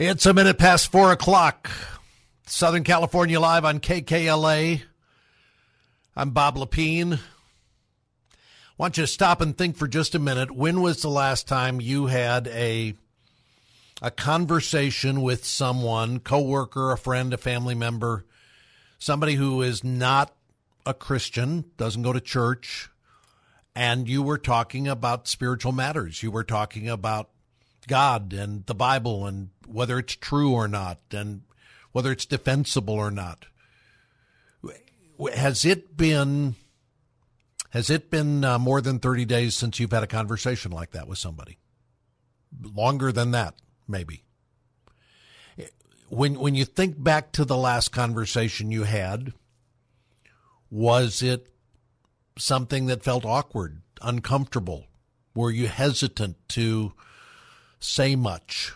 [0.00, 1.68] It's a minute past four o'clock.
[2.46, 4.82] Southern California Live on KKLA.
[6.14, 7.14] I'm Bob Lepine.
[7.14, 7.18] I
[8.76, 10.52] want you to stop and think for just a minute.
[10.52, 12.94] When was the last time you had a
[14.00, 18.24] a conversation with someone, coworker, a friend, a family member,
[19.00, 20.32] somebody who is not
[20.86, 22.88] a Christian, doesn't go to church,
[23.74, 26.22] and you were talking about spiritual matters.
[26.22, 27.30] You were talking about
[27.88, 31.42] God and the Bible and whether it's true or not and
[31.92, 33.46] whether it's defensible or not.
[35.34, 36.54] Has it been
[37.70, 41.08] has it been uh, more than 30 days since you've had a conversation like that
[41.08, 41.58] with somebody?
[42.62, 43.54] Longer than that,
[43.86, 44.22] maybe.
[46.08, 49.34] When when you think back to the last conversation you had,
[50.70, 51.48] was it
[52.38, 54.86] something that felt awkward, uncomfortable?
[55.34, 56.94] Were you hesitant to
[57.80, 58.72] say much?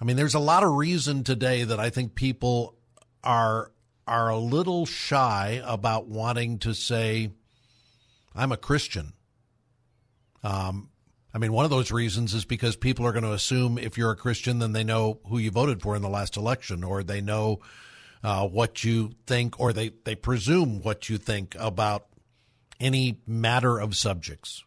[0.00, 2.76] I mean, there's a lot of reason today that I think people
[3.24, 3.72] are
[4.06, 7.30] are a little shy about wanting to say,
[8.34, 9.12] "I'm a Christian."
[10.42, 10.90] Um,
[11.34, 14.12] I mean, one of those reasons is because people are going to assume if you're
[14.12, 17.20] a Christian, then they know who you voted for in the last election, or they
[17.20, 17.60] know
[18.22, 22.06] uh, what you think, or they they presume what you think about
[22.80, 24.64] any matter of subjects.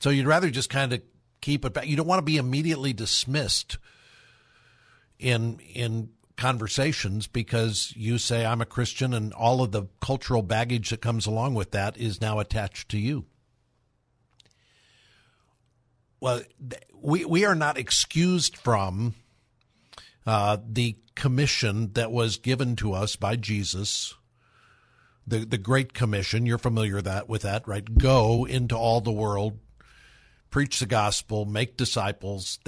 [0.00, 1.02] So you'd rather just kind of
[1.46, 1.86] keep it back.
[1.86, 3.78] You don't want to be immediately dismissed
[5.16, 10.90] in in conversations because you say I'm a Christian and all of the cultural baggage
[10.90, 13.26] that comes along with that is now attached to you.
[16.18, 16.42] Well,
[17.00, 19.14] we we are not excused from
[20.26, 24.14] uh, the commission that was given to us by Jesus,
[25.24, 26.44] the the Great Commission.
[26.44, 27.96] You're familiar that with that, right?
[27.96, 29.60] Go into all the world,
[30.56, 32.58] preach the gospel, make disciples.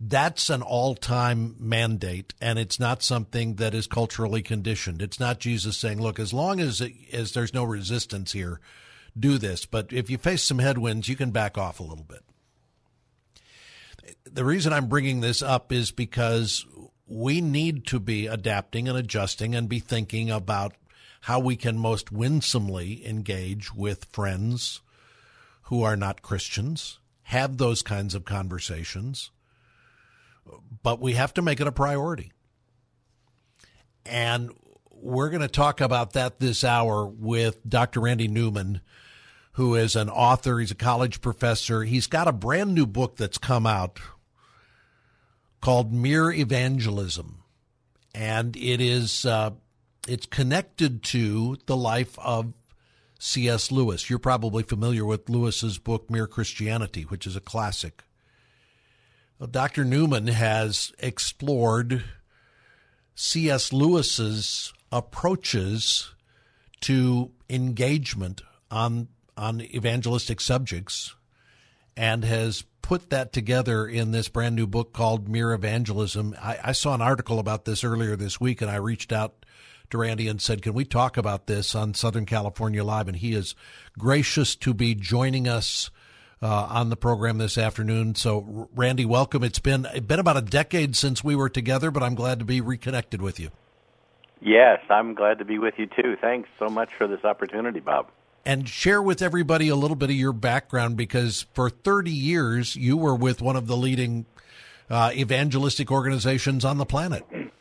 [0.00, 5.00] That's an all time mandate, and it's not something that is culturally conditioned.
[5.00, 8.60] It's not Jesus saying, look, as long as, it, as there's no resistance here,
[9.16, 9.64] do this.
[9.64, 12.24] But if you face some headwinds, you can back off a little bit.
[14.24, 16.66] The reason I'm bringing this up is because
[17.06, 20.74] we need to be adapting and adjusting and be thinking about
[21.20, 24.80] how we can most winsomely engage with friends
[25.62, 29.32] who are not Christians have those kinds of conversations,
[30.84, 32.30] but we have to make it a priority.
[34.04, 34.52] And
[34.92, 37.98] we're going to talk about that this hour with Dr.
[37.98, 38.80] Randy Newman,
[39.54, 40.60] who is an author.
[40.60, 41.82] He's a college professor.
[41.82, 43.98] He's got a brand new book that's come out
[45.60, 47.42] called Mere Evangelism.
[48.14, 49.50] And it is uh,
[50.06, 52.52] it's connected to the life of
[53.18, 53.72] C.S.
[53.72, 54.10] Lewis.
[54.10, 58.02] You're probably familiar with Lewis's book, Mere Christianity, which is a classic.
[59.38, 59.84] Well, Dr.
[59.84, 62.04] Newman has explored
[63.14, 63.72] C.S.
[63.72, 66.12] Lewis's approaches
[66.82, 71.14] to engagement on on evangelistic subjects
[71.96, 76.34] and has put that together in this brand new book called Mere Evangelism.
[76.40, 79.44] I, I saw an article about this earlier this week and I reached out
[79.90, 83.08] to Randy and said, Can we talk about this on Southern California Live?
[83.08, 83.54] And he is
[83.98, 85.90] gracious to be joining us.
[86.42, 88.14] Uh, on the program this afternoon.
[88.14, 89.42] So, Randy, welcome.
[89.42, 92.44] It's been it's been about a decade since we were together, but I'm glad to
[92.44, 93.48] be reconnected with you.
[94.40, 96.16] Yes, I'm glad to be with you too.
[96.20, 98.10] Thanks so much for this opportunity, Bob.
[98.44, 102.96] And share with everybody a little bit of your background because for 30 years you
[102.96, 104.26] were with one of the leading
[104.88, 107.26] uh, evangelistic organizations on the planet.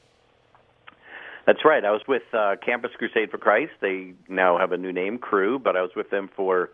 [1.45, 1.85] That's right.
[1.85, 3.73] I was with uh, Campus Crusade for Christ.
[3.79, 6.71] They now have a new name, Cru, but I was with them for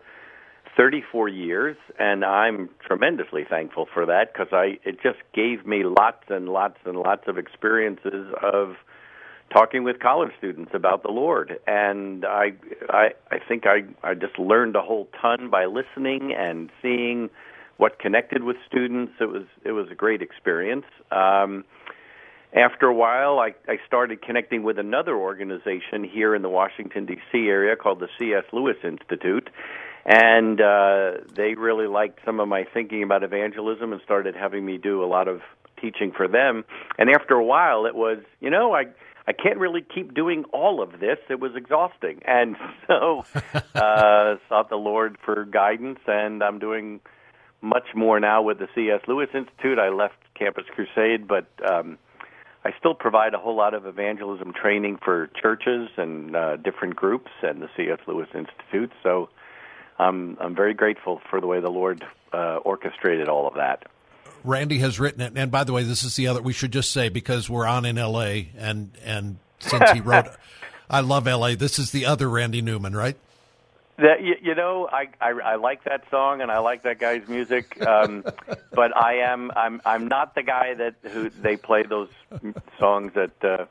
[0.76, 6.24] 34 years, and I'm tremendously thankful for that because I it just gave me lots
[6.28, 8.76] and lots and lots of experiences of
[9.52, 12.54] talking with college students about the Lord, and I
[12.88, 17.28] I I think I I just learned a whole ton by listening and seeing
[17.76, 19.12] what connected with students.
[19.20, 20.86] It was it was a great experience.
[21.10, 21.64] Um,
[22.54, 27.38] after a while, I, I started connecting with another organization here in the Washington, D.C.
[27.48, 28.44] area called the C.S.
[28.52, 29.48] Lewis Institute.
[30.04, 34.76] And uh, they really liked some of my thinking about evangelism and started having me
[34.76, 35.40] do a lot of
[35.80, 36.64] teaching for them.
[36.98, 38.86] And after a while, it was, you know, I
[39.26, 41.18] I can't really keep doing all of this.
[41.30, 42.56] It was exhausting, and
[42.86, 43.24] so
[43.74, 46.00] uh, sought the Lord for guidance.
[46.06, 47.00] And I'm doing
[47.60, 49.00] much more now with the C.S.
[49.06, 49.78] Lewis Institute.
[49.78, 51.98] I left Campus Crusade, but um,
[52.64, 57.30] I still provide a whole lot of evangelism training for churches and uh, different groups
[57.42, 57.98] and the C.S.
[58.06, 58.92] Lewis Institute.
[59.02, 59.28] So
[59.98, 63.84] I'm I'm very grateful for the way the Lord uh, orchestrated all of that.
[64.44, 66.42] Randy has written it, and by the way, this is the other.
[66.42, 68.50] We should just say because we're on in L.A.
[68.56, 70.26] and and since he wrote,
[70.90, 71.54] I love L.A.
[71.54, 73.16] This is the other Randy Newman, right?
[73.98, 77.28] That you, you know, I, I I like that song and I like that guy's
[77.28, 78.24] music, um,
[78.72, 82.08] but I am I'm I'm not the guy that who they play those
[82.78, 83.66] songs at uh,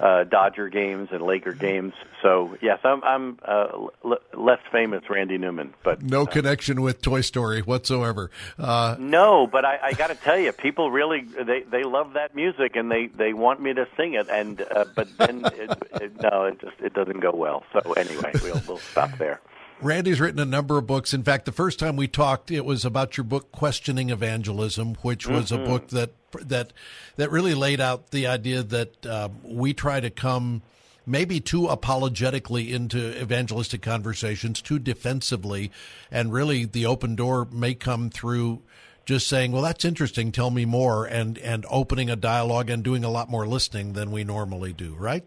[0.00, 1.94] uh, Dodger games and Laker games.
[2.22, 7.02] So yes, I'm I'm uh, l- less famous Randy Newman, but no uh, connection with
[7.02, 8.30] Toy Story whatsoever.
[8.58, 12.34] Uh, no, but I, I got to tell you, people really they they love that
[12.34, 16.20] music and they they want me to sing it, and uh, but then it, it,
[16.22, 17.64] no, it just it doesn't go well.
[17.72, 19.40] So anyway, we'll we'll stop there.
[19.82, 21.12] Randy's written a number of books.
[21.12, 25.26] In fact, the first time we talked, it was about your book, Questioning Evangelism, which
[25.26, 25.62] was mm-hmm.
[25.62, 26.72] a book that that
[27.16, 30.62] that really laid out the idea that uh, we try to come
[31.04, 35.70] maybe too apologetically into evangelistic conversations, too defensively,
[36.10, 38.62] and really the open door may come through
[39.04, 40.32] just saying, "Well, that's interesting.
[40.32, 44.12] Tell me more," and and opening a dialogue and doing a lot more listening than
[44.12, 44.94] we normally do.
[44.94, 45.24] Right?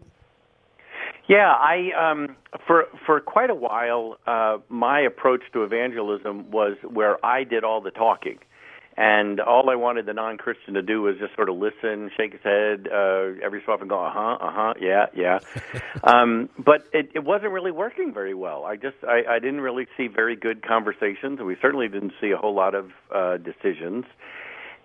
[1.28, 2.36] Yeah, I um,
[2.66, 7.80] for for quite a while, uh, my approach to evangelism was where I did all
[7.80, 8.38] the talking.
[8.98, 12.40] And all I wanted the non-Christian to do was just sort of listen, shake his
[12.42, 15.40] head uh, every so often, go, uh huh, uh huh, yeah, yeah.
[16.02, 18.64] um, but it, it wasn't really working very well.
[18.64, 22.30] I just I, I didn't really see very good conversations, and we certainly didn't see
[22.30, 24.06] a whole lot of uh, decisions.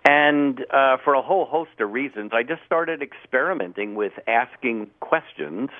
[0.04, 5.70] And uh, for a whole host of reasons, I just started experimenting with asking questions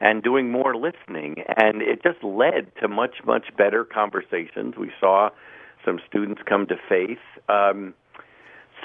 [0.00, 4.76] and doing more listening, and it just led to much much better conversations.
[4.76, 5.30] We saw
[5.84, 7.18] some students come to faith.
[7.48, 7.94] Um,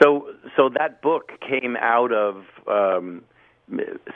[0.01, 3.23] so, so that book came out of um,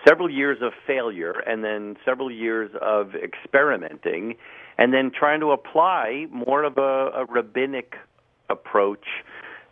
[0.07, 4.35] several years of failure, and then several years of experimenting,
[4.77, 7.95] and then trying to apply more of a, a rabbinic
[8.49, 9.05] approach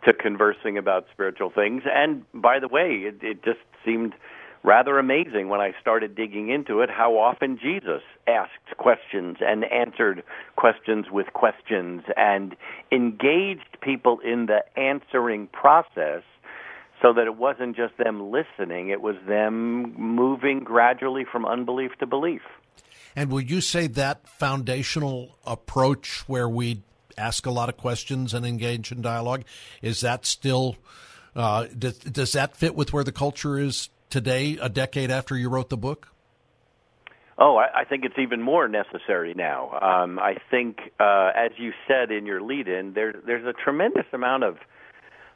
[0.04, 1.82] to conversing about spiritual things.
[1.86, 4.14] And by the way, it, it just seemed
[4.62, 10.22] rather amazing when I started digging into it how often Jesus asked questions and answered
[10.56, 12.54] questions with questions and
[12.90, 16.22] engaged people in the answering process
[17.00, 22.06] so that it wasn't just them listening, it was them moving gradually from unbelief to
[22.06, 22.42] belief.
[23.16, 26.82] And would you say that foundational approach where we
[27.18, 29.44] ask a lot of questions and engage in dialogue,
[29.82, 30.76] is that still,
[31.34, 35.48] uh, does, does that fit with where the culture is today, a decade after you
[35.48, 36.08] wrote the book?
[37.38, 39.70] Oh, I, I think it's even more necessary now.
[39.80, 44.44] Um, I think, uh, as you said in your lead-in, there, there's a tremendous amount
[44.44, 44.58] of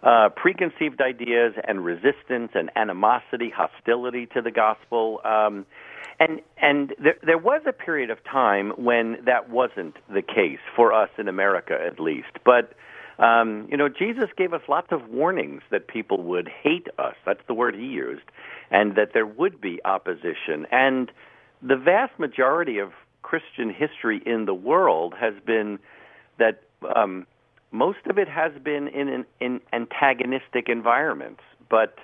[0.02, 5.20] uh, preconceived ideas and resistance and animosity, hostility to the gospel.
[5.24, 5.64] Um,
[6.20, 10.92] and and there, there was a period of time when that wasn't the case for
[10.92, 12.28] us in America, at least.
[12.44, 12.74] But
[13.18, 17.14] um, you know, Jesus gave us lots of warnings that people would hate us.
[17.24, 18.24] That's the word he used
[18.70, 20.66] and that there would be opposition.
[20.70, 21.10] And
[21.62, 25.78] the vast majority of Christian history in the world has been
[26.38, 26.62] that
[26.94, 27.26] um,
[27.70, 31.40] most of it has been in, an, in antagonistic environments.
[31.68, 31.96] But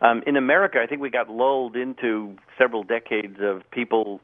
[0.00, 4.20] um, in America, I think we got lulled into several decades of people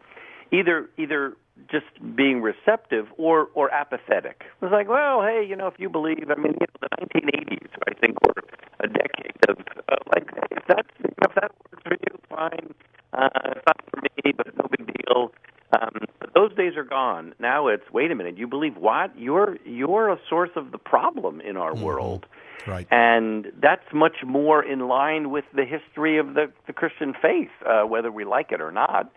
[0.50, 1.34] either either
[1.70, 1.86] just
[2.16, 4.44] being receptive or or apathetic.
[4.60, 7.20] It was like, well, hey, you know, if you believe, I mean, you know, the
[7.20, 8.44] 1980s, I think, were
[8.80, 12.74] a decade of uh, like, if that's if that works for you, fine.
[13.12, 15.32] Uh, it's not for me, but no big deal.
[15.78, 17.34] Um, but those days are gone.
[17.38, 19.18] Now it's wait a minute, you believe what?
[19.18, 21.84] You're you're a source of the problem in our mm-hmm.
[21.84, 22.26] world.
[22.66, 22.86] Right.
[22.90, 27.84] And that's much more in line with the history of the, the Christian faith, uh,
[27.84, 29.10] whether we like it or not.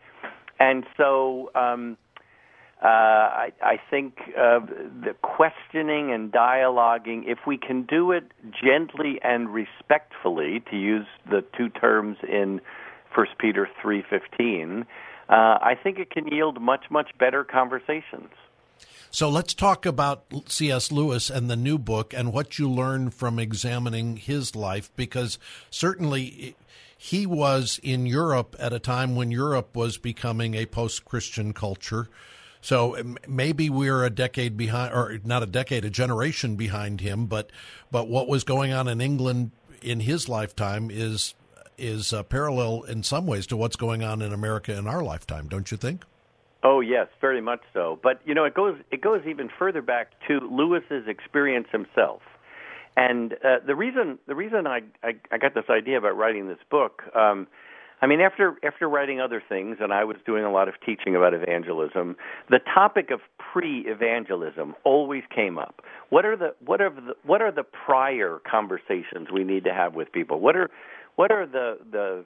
[0.59, 1.97] And so um,
[2.83, 8.31] uh, I, I think uh, the questioning and dialoguing, if we can do it
[8.63, 12.59] gently and respectfully, to use the two terms in
[13.13, 14.85] First Peter three fifteen,
[15.29, 18.31] uh, I think it can yield much much better conversations.
[19.11, 20.89] So let's talk about C.S.
[20.91, 25.37] Lewis and the new book and what you learned from examining his life, because
[25.69, 26.55] certainly
[26.97, 32.07] he was in Europe at a time when Europe was becoming a post Christian culture.
[32.61, 32.95] So
[33.27, 37.25] maybe we're a decade behind, or not a decade, a generation behind him.
[37.25, 37.51] But
[37.91, 39.51] but what was going on in England
[39.81, 41.33] in his lifetime is
[41.77, 45.47] is uh, parallel in some ways to what's going on in America in our lifetime,
[45.47, 46.03] don't you think?
[46.63, 47.99] Oh yes, very much so.
[48.03, 52.21] But you know, it goes it goes even further back to Lewis's experience himself.
[52.95, 56.59] And uh, the reason the reason I, I I got this idea about writing this
[56.69, 57.47] book, um,
[58.01, 61.15] I mean, after after writing other things, and I was doing a lot of teaching
[61.15, 62.15] about evangelism,
[62.49, 65.81] the topic of pre-evangelism always came up.
[66.09, 69.93] What are the what are the what are the prior conversations we need to have
[69.93, 70.39] with people?
[70.39, 70.69] What are
[71.15, 72.25] what are the the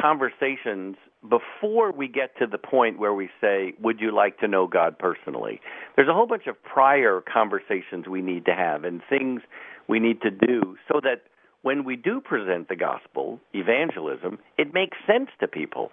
[0.00, 0.96] conversations
[1.28, 4.98] before we get to the point where we say, Would you like to know God
[4.98, 5.60] personally?
[5.96, 9.40] There's a whole bunch of prior conversations we need to have and things
[9.88, 11.22] we need to do so that
[11.66, 15.90] when we do present the gospel, evangelism, it makes sense to people.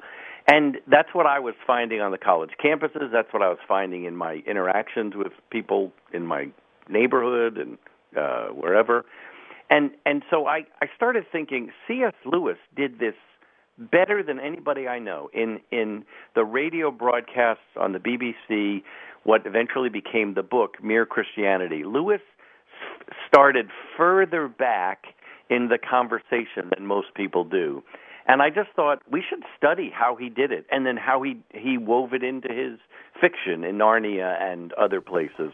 [0.48, 3.12] And that's what I was finding on the college campuses.
[3.12, 6.50] That's what I was finding in my interactions with people in my
[6.88, 7.80] neighborhood and
[8.16, 9.04] uh, wherever.
[9.72, 12.14] And and so I, I started thinking C.S.
[12.24, 13.16] Lewis did this
[13.80, 18.84] better than anybody I know in in the radio broadcasts on the BBC,
[19.24, 21.84] what eventually became the book Mere Christianity.
[21.84, 22.22] Lewis
[23.28, 25.06] started further back
[25.50, 27.84] in the conversation than most people do.
[28.26, 31.38] And I just thought we should study how he did it and then how he
[31.54, 32.80] he wove it into his
[33.20, 35.52] fiction in Narnia and other places.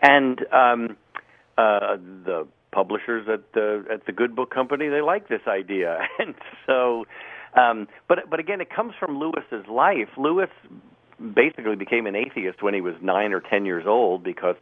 [0.00, 0.96] And um
[1.56, 5.98] uh the publishers at the at the Good Book Company they like this idea.
[6.18, 6.34] And
[6.66, 7.04] so
[7.54, 10.08] um, but but again, it comes from Lewis's life.
[10.16, 10.50] Lewis
[11.34, 14.56] basically became an atheist when he was nine or ten years old because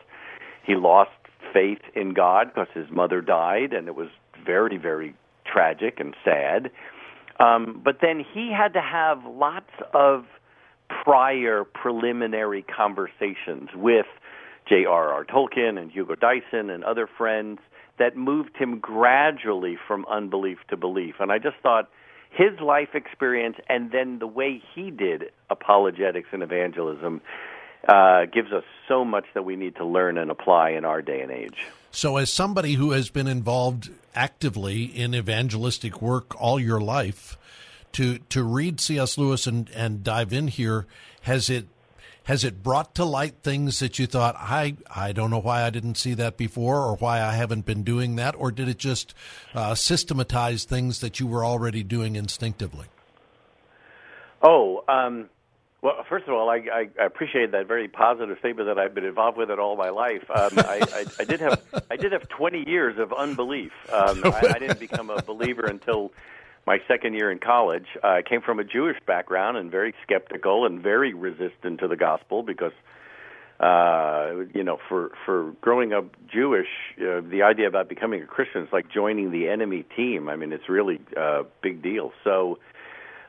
[0.64, 1.10] he lost
[1.52, 4.08] faith in God because his mother died, and it was
[4.44, 6.70] very very tragic and sad.
[7.38, 10.26] Um, but then he had to have lots of
[11.04, 14.06] prior preliminary conversations with
[14.68, 15.24] J.R.R.
[15.24, 17.60] Tolkien and Hugo Dyson and other friends
[17.98, 21.16] that moved him gradually from unbelief to belief.
[21.20, 21.88] And I just thought
[22.30, 27.20] his life experience and then the way he did apologetics and evangelism
[27.88, 31.20] uh, gives us so much that we need to learn and apply in our day
[31.22, 31.66] and age.
[31.90, 37.36] So, as somebody who has been involved actively in evangelistic work all your life,
[37.92, 39.18] to to read C.S.
[39.18, 40.86] Lewis and, and dive in here,
[41.22, 41.66] has it
[42.24, 45.70] has it brought to light things that you thought I I don't know why I
[45.70, 49.14] didn't see that before or why I haven't been doing that or did it just
[49.54, 52.86] uh, systematize things that you were already doing instinctively?
[54.42, 55.28] Oh, um,
[55.82, 59.38] well, first of all, I, I, appreciate that very positive statement that I've been involved
[59.38, 60.24] with it all my life.
[60.28, 63.72] Um, I, I, I did have I did have 20 years of unbelief.
[63.90, 66.12] Um, I, I didn't become a believer until
[66.66, 67.86] my second year in college.
[68.04, 71.96] Uh, I came from a Jewish background and very skeptical and very resistant to the
[71.96, 72.72] gospel because,
[73.58, 76.68] uh, you know, for for growing up Jewish,
[76.98, 80.28] uh, the idea about becoming a Christian is like joining the enemy team.
[80.28, 82.12] I mean, it's really a big deal.
[82.22, 82.58] So.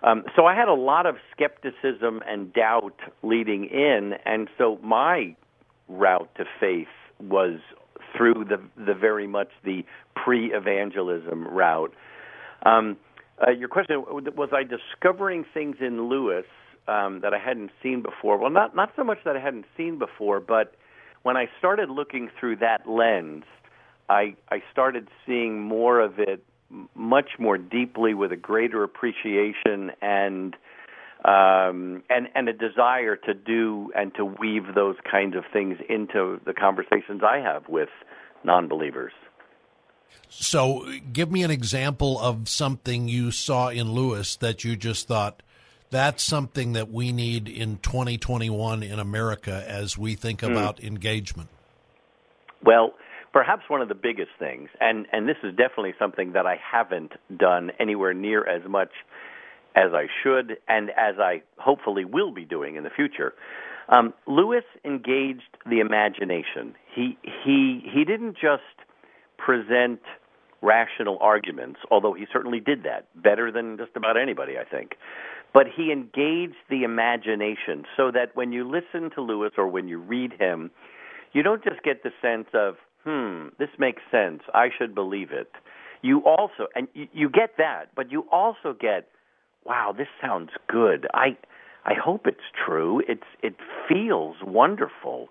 [0.03, 5.35] Um, so I had a lot of skepticism and doubt leading in, and so my
[5.87, 6.87] route to faith
[7.19, 7.59] was
[8.15, 11.93] through the the very much the pre-evangelism route.
[12.65, 12.97] Um,
[13.45, 16.45] uh, your question was I discovering things in Lewis
[16.87, 18.37] um, that I hadn't seen before?
[18.37, 20.75] Well, not not so much that I hadn't seen before, but
[21.23, 23.43] when I started looking through that lens,
[24.09, 26.43] I I started seeing more of it
[26.95, 30.55] much more deeply with a greater appreciation and
[31.23, 36.39] um, and and a desire to do and to weave those kinds of things into
[36.45, 37.89] the conversations I have with
[38.43, 39.13] non-believers.
[40.29, 45.43] So, give me an example of something you saw in Lewis that you just thought
[45.91, 50.51] that's something that we need in 2021 in America as we think hmm.
[50.51, 50.87] about mm.
[50.87, 51.49] engagement.
[52.63, 52.93] Well,
[53.33, 57.13] perhaps one of the biggest things, and and this is definitely something that I haven't
[57.37, 58.91] done anywhere near as much
[59.75, 63.33] as I should, and as I hopefully will be doing in the future.
[63.89, 66.75] Um, Lewis engaged the imagination.
[66.93, 68.63] He he he didn't just
[69.37, 70.01] present
[70.61, 74.91] rational arguments, although he certainly did that better than just about anybody, I think.
[75.53, 79.99] But he engaged the imagination so that when you listen to Lewis or when you
[79.99, 80.71] read him,
[81.33, 85.51] you don't just get the sense of, hmm, this makes sense, I should believe it.
[86.01, 89.07] You also, and you, you get that, but you also get,
[89.65, 91.07] wow, this sounds good.
[91.13, 91.37] I,
[91.85, 93.01] I hope it's true.
[93.07, 93.55] It's, it
[93.87, 95.29] feels wonderful.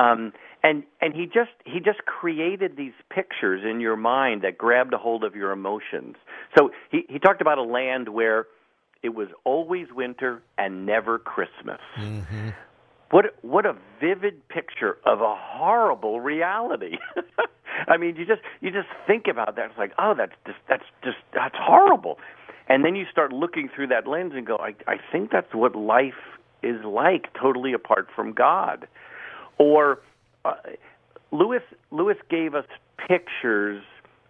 [0.00, 4.94] Um, and and he just he just created these pictures in your mind that grabbed
[4.94, 6.16] a hold of your emotions.
[6.56, 8.46] So he he talked about a land where
[9.02, 11.80] it was always winter and never Christmas.
[11.98, 12.50] Mm-hmm.
[13.12, 16.96] What what a vivid picture of a horrible reality.
[17.88, 19.66] I mean, you just you just think about that.
[19.66, 22.18] It's like, oh, that's just that's just that's horrible.
[22.68, 25.76] And then you start looking through that lens and go, I, I think that's what
[25.76, 26.14] life
[26.62, 28.88] is like, totally apart from God.
[29.58, 30.00] Or
[30.46, 30.54] uh,
[31.32, 32.64] Lewis Lewis gave us
[32.96, 33.82] pictures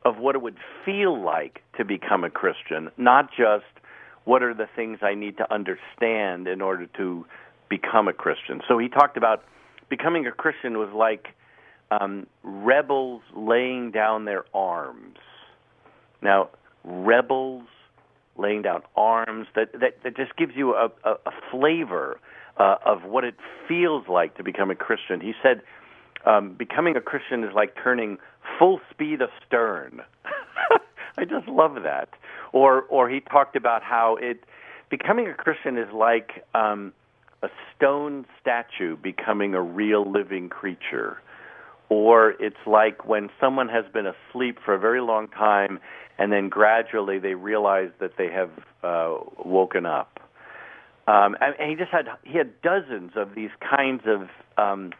[0.04, 3.64] of what it would feel like to become a Christian, not just
[4.24, 7.24] what are the things I need to understand in order to
[7.72, 8.60] become a Christian.
[8.68, 9.42] So he talked about
[9.88, 11.28] becoming a Christian was like
[11.90, 15.16] um, rebels laying down their arms.
[16.20, 16.50] Now,
[16.84, 17.64] rebels
[18.36, 22.20] laying down arms that that, that just gives you a, a, a flavor
[22.58, 23.36] uh, of what it
[23.66, 25.22] feels like to become a Christian.
[25.22, 25.62] He said,
[26.26, 28.18] um, becoming a Christian is like turning
[28.58, 30.02] full speed astern.
[31.16, 32.10] I just love that.
[32.52, 34.44] Or or he talked about how it
[34.90, 36.92] becoming a Christian is like um,
[37.42, 41.18] a stone statue becoming a real living creature.
[41.88, 45.78] Or it's like when someone has been asleep for a very long time
[46.18, 48.50] and then gradually they realize that they have
[48.82, 50.20] uh, woken up.
[51.06, 54.92] Um, and, and he just had he had dozens of these kinds of um,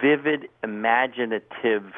[0.00, 1.92] vivid, imaginative,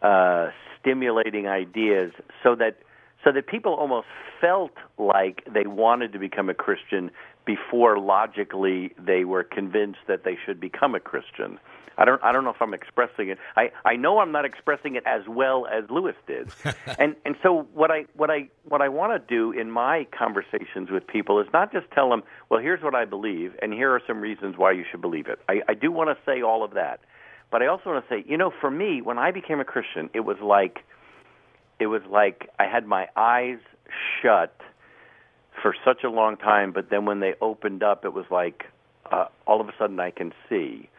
[0.00, 0.48] uh,
[0.80, 2.78] stimulating ideas, so that
[3.22, 4.06] so that people almost
[4.40, 7.10] felt like they wanted to become a Christian
[7.44, 11.58] before logically they were convinced that they should become a Christian.
[11.96, 13.38] I don't I don't know if I'm expressing it.
[13.56, 16.48] I I know I'm not expressing it as well as Lewis did.
[16.98, 20.90] and and so what I what I what I want to do in my conversations
[20.90, 24.00] with people is not just tell them, well, here's what I believe and here are
[24.06, 25.38] some reasons why you should believe it.
[25.48, 27.00] I I do want to say all of that.
[27.50, 30.10] But I also want to say, you know, for me, when I became a Christian,
[30.12, 30.80] it was like
[31.78, 33.58] it was like I had my eyes
[34.20, 34.56] shut
[35.64, 38.64] for such a long time, but then when they opened up, it was like
[39.10, 40.90] uh, all of a sudden I can see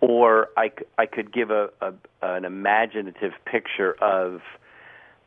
[0.00, 4.40] or I, I could give a, a an imaginative picture of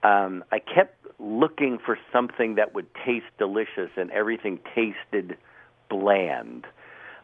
[0.04, 5.38] um, I kept looking for something that would taste delicious, and everything tasted
[5.90, 6.66] bland.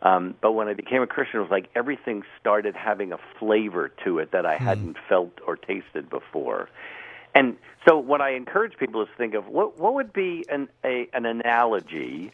[0.02, 3.92] Um, but when I became a Christian, it was like everything started having a flavor
[4.04, 4.64] to it that I hmm.
[4.64, 6.70] hadn't felt or tasted before.
[7.36, 10.70] And so, what I encourage people is to think of what what would be an
[10.84, 12.32] a, an analogy,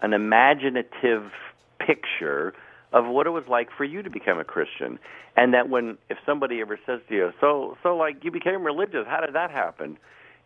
[0.00, 1.30] an imaginative
[1.78, 2.54] picture
[2.92, 4.98] of what it was like for you to become a Christian,
[5.36, 9.06] and that when if somebody ever says to you, "So, so like you became religious,
[9.06, 9.98] how did that happen?"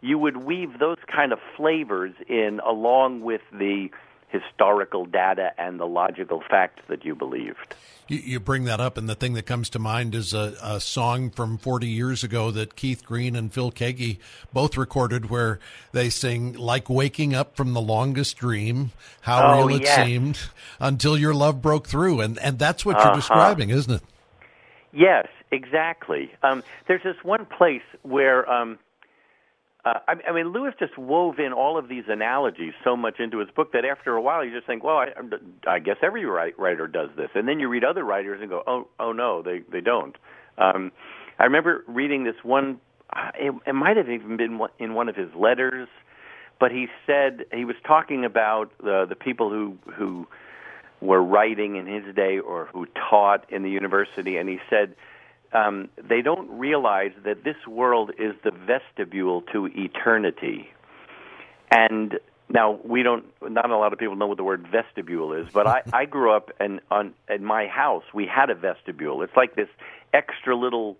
[0.03, 3.91] You would weave those kind of flavors in along with the
[4.29, 7.75] historical data and the logical facts that you believed.
[8.09, 10.81] You, you bring that up, and the thing that comes to mind is a, a,
[10.81, 14.19] song from 40 years ago that Keith Green and Phil Keaggy
[14.53, 15.59] both recorded, where
[15.93, 20.07] they sing, Like waking up from the longest dream, how oh, real it yes.
[20.07, 20.39] seemed,
[20.79, 22.21] until your love broke through.
[22.21, 23.09] And, and that's what uh-huh.
[23.09, 24.03] you're describing, isn't it?
[24.93, 26.33] Yes, exactly.
[26.43, 28.49] Um, there's this one place where.
[28.51, 28.79] Um,
[29.87, 33.39] uh, I, I mean, Lewis just wove in all of these analogies so much into
[33.39, 35.11] his book that after a while you just think, well, I,
[35.69, 38.89] I guess every writer does this, and then you read other writers and go, oh,
[38.99, 40.17] oh no, they they don't.
[40.59, 40.91] Um,
[41.39, 42.81] I remember reading this one.
[43.15, 45.89] Uh, it, it might have even been in one of his letters,
[46.59, 50.27] but he said he was talking about the the people who who
[51.01, 54.97] were writing in his day or who taught in the university, and he said
[55.53, 60.69] um, they don't realize that this world is the vestibule to eternity.
[61.71, 63.25] And now we don't.
[63.43, 66.33] Not a lot of people know what the word vestibule is, but I, I grew
[66.33, 69.23] up and on in my house we had a vestibule.
[69.23, 69.69] It's like this
[70.13, 70.97] extra little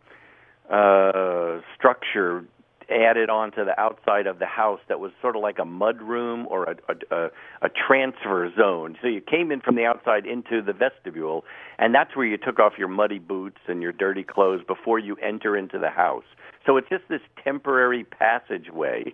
[0.69, 2.45] uh, structure
[2.91, 6.47] added onto the outside of the house that was sort of like a mud room
[6.49, 7.31] or a, a, a
[7.63, 8.97] a transfer zone.
[9.03, 11.45] So you came in from the outside into the vestibule,
[11.79, 15.17] and that's where you took off your muddy boots and your dirty clothes before you
[15.17, 16.25] enter into the house.
[16.65, 19.13] So it's just this temporary passageway.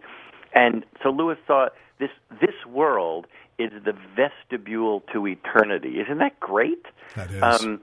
[0.55, 3.27] And so Lewis saw this this world
[3.59, 6.01] is the vestibule to eternity.
[6.01, 6.85] Isn't that great?
[7.17, 7.43] That is.
[7.43, 7.81] Um,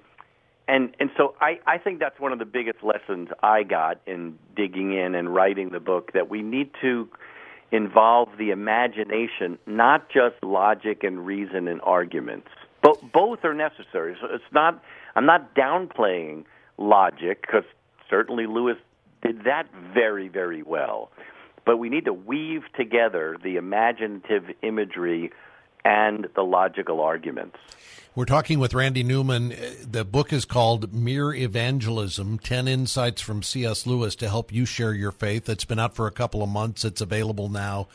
[0.70, 4.38] and and so I, I think that's one of the biggest lessons I got in
[4.56, 7.10] digging in and writing the book that we need to
[7.72, 12.48] involve the imagination, not just logic and reason and arguments.
[12.82, 14.16] But both are necessary.
[14.22, 14.82] So it's not
[15.16, 16.46] I'm not downplaying
[16.78, 17.66] logic because
[18.10, 18.78] certainly Lewis
[19.24, 21.12] did that very very well.
[21.66, 25.32] But we need to weave together the imaginative imagery
[25.86, 27.58] and the logical arguments.
[28.16, 29.56] We're talking with Randy Newman.
[29.82, 33.86] The book is called Mere Evangelism 10 Insights from C.S.
[33.86, 35.48] Lewis to Help You Share Your Faith.
[35.48, 36.84] It's been out for a couple of months.
[36.84, 37.88] It's available now.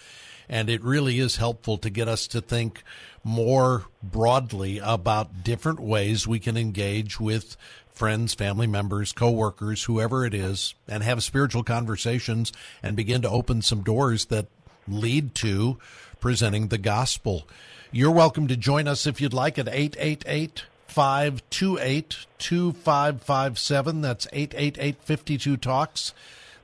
[0.48, 2.82] And it really is helpful to get us to think
[3.24, 7.56] more broadly about different ways we can engage with
[7.94, 13.62] friends, family members, coworkers, whoever it is, and have spiritual conversations and begin to open
[13.62, 14.46] some doors that
[14.86, 15.78] lead to
[16.24, 17.46] presenting the gospel.
[17.92, 24.00] You're welcome to join us if you'd like at 888 528 2557.
[24.00, 26.14] That's 888 52 Talks.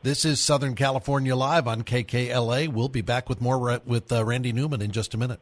[0.03, 2.69] This is Southern California Live on KKLA.
[2.69, 5.41] We'll be back with more with uh, Randy Newman in just a minute.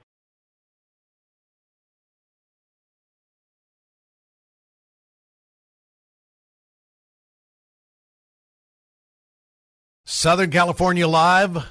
[10.05, 11.65] Southern California Live,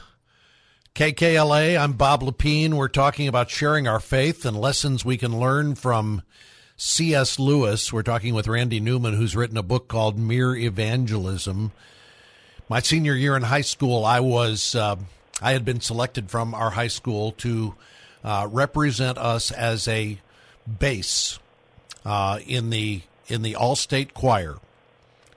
[0.97, 1.79] KKLA.
[1.79, 2.73] I'm Bob Lepine.
[2.73, 6.23] We're talking about sharing our faith and lessons we can learn from
[6.75, 7.37] C.S.
[7.37, 7.93] Lewis.
[7.93, 11.71] We're talking with Randy Newman, who's written a book called Mere Evangelism.
[12.67, 14.95] My senior year in high school, I was uh,
[15.39, 17.75] I had been selected from our high school to
[18.23, 20.17] uh, represent us as a
[20.67, 21.37] bass
[22.05, 24.55] uh, in the in the all state choir.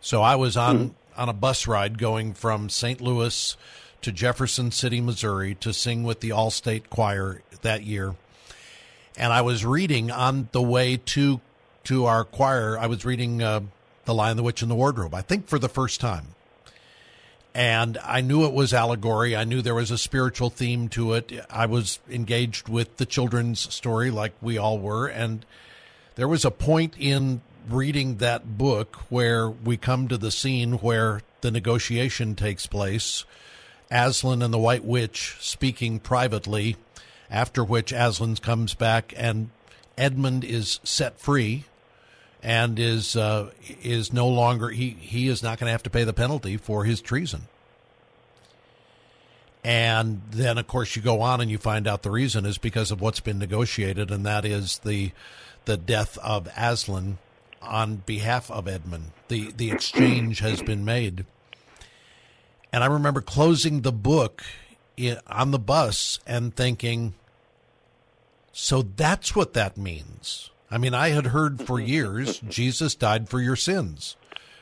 [0.01, 2.99] So I was on mm on a bus ride going from St.
[2.99, 3.55] Louis
[4.03, 8.15] to Jefferson City, Missouri to sing with the All State Choir that year.
[9.17, 11.41] And I was reading on the way to
[11.85, 12.79] to our choir.
[12.79, 13.61] I was reading uh,
[14.05, 15.15] The Lion, the Witch, and the Wardrobe.
[15.15, 16.35] I think for the first time.
[17.55, 19.35] And I knew it was allegory.
[19.35, 21.33] I knew there was a spiritual theme to it.
[21.51, 25.09] I was engaged with the children's story, like we all were.
[25.09, 25.45] And
[26.15, 31.23] there was a point in reading that book where we come to the scene where
[31.41, 33.25] the negotiation takes place.
[33.91, 36.77] Aslan and the White Witch speaking privately,
[37.31, 39.51] after which Aslan comes back and
[39.99, 41.65] Edmund is set free
[42.43, 43.51] and is uh,
[43.83, 46.85] is no longer he he is not going to have to pay the penalty for
[46.85, 47.43] his treason.
[49.63, 52.91] And then, of course, you go on and you find out the reason is because
[52.91, 55.13] of what's been negotiated, and that is the
[55.67, 57.19] the death of Aslan
[57.61, 59.13] on behalf of Edmund.
[59.29, 61.27] The the exchange has been made.
[62.73, 64.43] And I remember closing the book
[65.27, 67.15] on the bus and thinking,
[68.53, 70.51] so that's what that means.
[70.71, 71.89] I mean, I had heard for mm-hmm.
[71.89, 74.17] years Jesus died for your sins.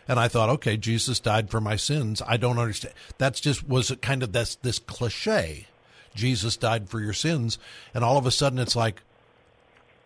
[0.07, 2.23] And I thought, okay, Jesus died for my sins.
[2.27, 2.95] I don't understand.
[3.19, 5.67] That's just was it kind of this this cliche.
[6.15, 7.59] Jesus died for your sins,
[7.95, 9.03] and all of a sudden it's like,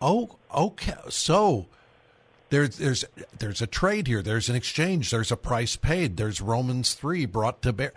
[0.01, 1.67] oh, okay, so
[2.53, 3.03] there's there's
[3.39, 4.21] there's a trade here.
[4.21, 5.09] There's an exchange.
[5.09, 6.17] There's a price paid.
[6.17, 7.93] There's Romans three brought to bear.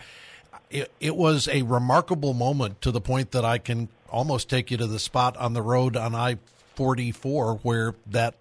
[0.70, 4.78] It, it was a remarkable moment to the point that I can almost take you
[4.78, 6.38] to the spot on the road on I
[6.74, 8.34] forty four where that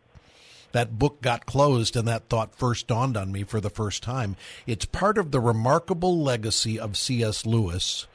[0.71, 4.37] that book got closed and that thought first dawned on me for the first time.
[4.65, 7.45] It's part of the remarkable legacy of C.S.
[7.45, 8.07] Lewis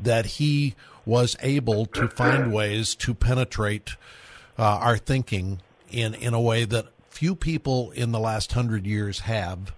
[0.00, 0.74] that he
[1.06, 3.90] was able to find ways to penetrate
[4.58, 5.60] uh, our thinking
[5.92, 9.72] in in a way that few people in the last hundred years have.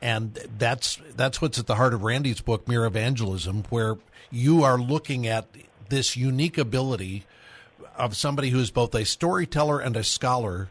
[0.00, 3.98] And that's that's what's at the heart of Randy's book, Mere Evangelism, where
[4.30, 5.48] you are looking at
[5.90, 7.26] this unique ability
[7.96, 10.70] of somebody who's both a storyteller and a scholar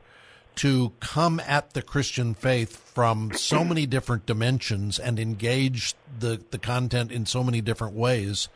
[0.55, 6.57] to come at the Christian faith from so many different dimensions and engage the, the
[6.57, 8.49] content in so many different ways.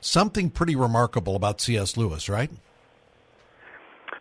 [0.00, 1.96] Something pretty remarkable about C.S.
[1.96, 2.50] Lewis, right?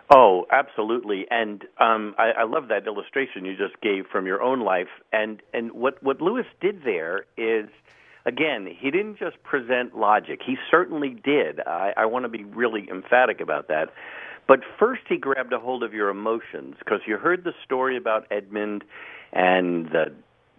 [0.10, 4.62] Oh, absolutely, and um, I, I love that illustration you just gave from your own
[4.62, 4.90] life.
[5.12, 7.68] And and what what Lewis did there is,
[8.26, 10.42] again, he didn't just present logic.
[10.46, 11.60] He certainly did.
[11.66, 13.90] I, I want to be really emphatic about that.
[14.48, 18.28] But first, he grabbed a hold of your emotions because you heard the story about
[18.30, 18.84] Edmund
[19.34, 20.14] and the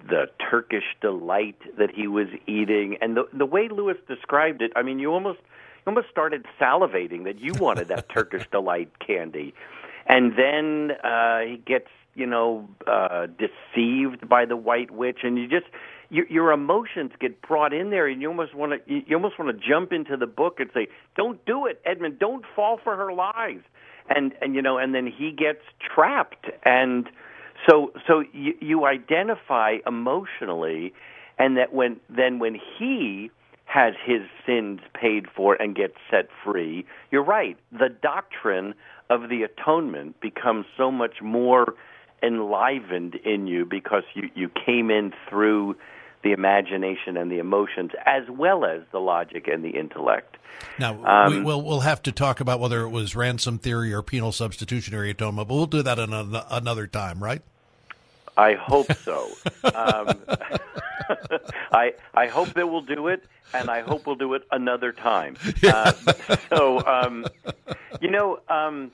[0.08, 4.72] the Turkish delight that he was eating, and the the way Lewis described it.
[4.74, 5.38] I mean, you almost
[5.86, 9.54] almost started salivating that you wanted that Turkish delight candy,
[10.06, 15.48] and then uh, he gets you know uh, deceived by the White Witch, and you
[15.48, 15.66] just
[16.10, 19.56] your, your emotions get brought in there, and you almost want to you almost want
[19.56, 22.18] to jump into the book and say, "Don't do it, Edmund.
[22.18, 23.60] Don't fall for her lies."
[24.08, 27.08] And and you know, and then he gets trapped, and
[27.68, 30.92] so so you, you identify emotionally,
[31.38, 33.30] and that when then when he
[33.76, 36.86] has his sins paid for and gets set free.
[37.10, 37.58] You're right.
[37.70, 38.74] The doctrine
[39.10, 41.74] of the atonement becomes so much more
[42.22, 45.76] enlivened in you because you, you came in through
[46.24, 50.38] the imagination and the emotions, as well as the logic and the intellect.
[50.78, 54.00] Now um, we, will we'll have to talk about whether it was ransom theory or
[54.00, 57.42] penal substitutionary atonement, but we'll do that another time, right?
[58.36, 59.30] I hope so.
[59.74, 60.18] um,
[61.72, 65.36] I I hope that we'll do it, and I hope we'll do it another time.
[65.66, 65.92] Uh,
[66.48, 67.26] so, um,
[68.00, 68.92] you know, um,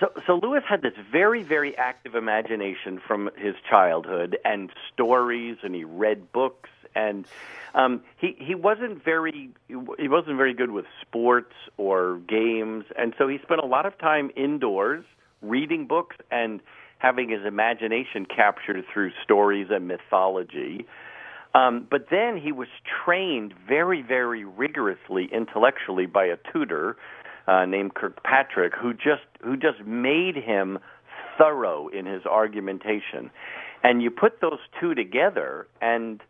[0.00, 5.74] so so Lewis had this very very active imagination from his childhood, and stories, and
[5.74, 7.26] he read books, and
[7.74, 13.28] um, he he wasn't very he wasn't very good with sports or games, and so
[13.28, 15.04] he spent a lot of time indoors
[15.42, 16.60] reading books and
[17.04, 20.86] having his imagination captured through stories and mythology.
[21.54, 22.68] Um, but then he was
[23.04, 26.96] trained very, very rigorously intellectually by a tutor
[27.46, 30.78] uh, named Kirkpatrick, who just who just made him
[31.36, 33.30] thorough in his argumentation.
[33.82, 36.22] And you put those two together, and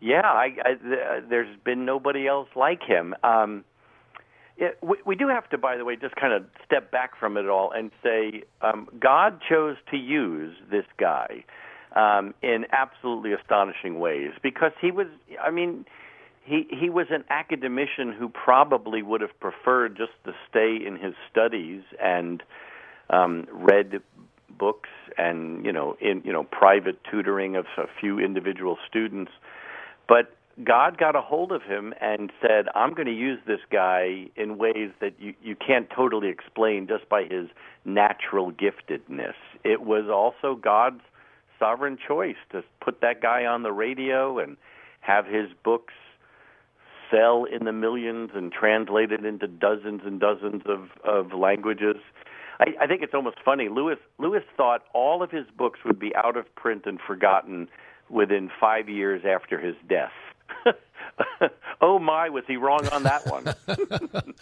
[0.00, 3.14] yeah, I, I, there's been nobody else like him.
[3.24, 3.64] Um,
[4.82, 7.48] we, we do have to, by the way, just kind of step back from it
[7.48, 11.44] all and say um, God chose to use this guy
[11.96, 15.06] um, in absolutely astonishing ways because he was,
[15.42, 15.86] I mean,
[16.44, 21.14] he he was an academician who probably would have preferred just to stay in his
[21.30, 22.42] studies and
[23.10, 24.00] um, read
[24.58, 29.30] books and you know in you know private tutoring of a few individual students,
[30.08, 34.26] but God got a hold of him and said, I'm going to use this guy
[34.36, 37.48] in ways that you, you can't totally explain just by his
[37.84, 39.34] natural giftedness.
[39.64, 41.00] It was also God's
[41.58, 44.56] sovereign choice to put that guy on the radio and
[45.00, 45.94] have his books
[47.10, 51.96] sell in the millions and translated into dozens and dozens of, of languages.
[52.60, 53.68] I, I think it's almost funny.
[53.68, 57.68] Lewis Lewis thought all of his books would be out of print and forgotten
[58.08, 60.12] within five years after his death.
[61.80, 63.54] oh my, was he wrong on that one?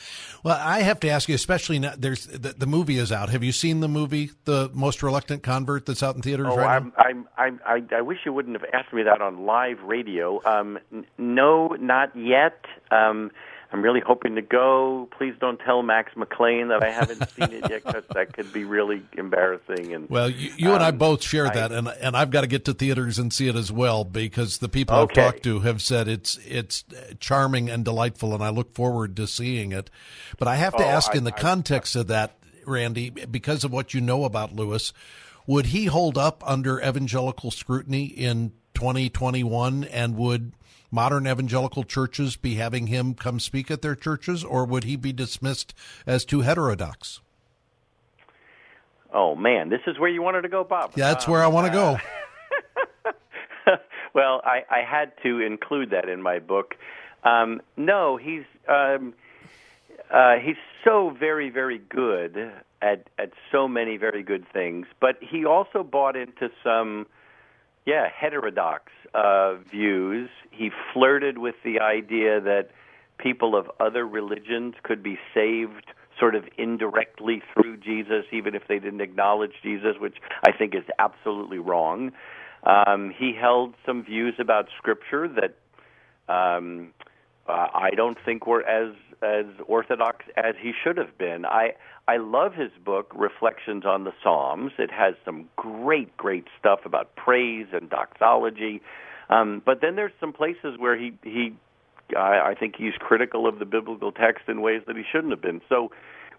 [0.44, 3.30] well, I have to ask you, especially now, there's the, the, movie is out.
[3.30, 6.76] Have you seen the movie, The Most Reluctant Convert, that's out in theaters oh, right
[6.76, 10.40] I'm, I'm, I'm, I, I wish you wouldn't have asked me that on live radio.
[10.44, 12.64] Um, n- no, not yet.
[12.90, 13.30] Um,
[13.70, 15.08] I'm really hoping to go.
[15.18, 18.64] Please don't tell Max McLean that I haven't seen it yet, because that could be
[18.64, 19.92] really embarrassing.
[19.92, 22.30] And well, you, you um, and I um, both share I, that, and and I've
[22.30, 25.20] got to get to theaters and see it as well because the people okay.
[25.20, 26.84] I've talked to have said it's it's
[27.20, 29.90] charming and delightful, and I look forward to seeing it.
[30.38, 33.64] But I have to oh, ask, I, in the I, context of that, Randy, because
[33.64, 34.94] of what you know about Lewis,
[35.46, 40.52] would he hold up under evangelical scrutiny in 2021, and would
[40.90, 45.12] modern evangelical churches be having him come speak at their churches, or would he be
[45.12, 45.74] dismissed
[46.06, 47.20] as too heterodox?
[49.12, 50.92] Oh man, this is where you wanted to go, Bob.
[50.96, 51.98] Yeah, that's um, where I want to go.
[53.66, 53.76] Uh,
[54.14, 56.74] well, I, I had to include that in my book.
[57.24, 59.14] Um, no, he's um,
[60.10, 65.44] uh, he's so very, very good at at so many very good things, but he
[65.44, 67.06] also bought into some
[67.86, 70.28] yeah, heterodox uh, views.
[70.50, 72.70] He flirted with the idea that
[73.18, 78.78] people of other religions could be saved sort of indirectly through Jesus, even if they
[78.78, 82.12] didn't acknowledge Jesus, which I think is absolutely wrong.
[82.64, 85.54] Um, he held some views about Scripture that
[86.32, 86.92] um,
[87.48, 91.44] uh, I don't think were as as orthodox as he should have been.
[91.44, 91.74] I
[92.06, 94.72] I love his book Reflections on the Psalms.
[94.78, 98.80] It has some great great stuff about praise and doxology.
[99.30, 101.54] Um, but then there's some places where he he
[102.16, 105.42] I, I think he's critical of the biblical text in ways that he shouldn't have
[105.42, 105.60] been.
[105.68, 105.90] So